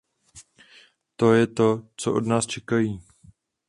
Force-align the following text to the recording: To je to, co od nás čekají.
To 1.17 1.33
je 1.33 1.47
to, 1.47 1.87
co 1.97 2.13
od 2.13 2.25
nás 2.25 2.45
čekají. 2.47 3.01